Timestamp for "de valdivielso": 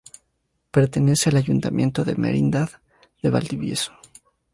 3.21-3.93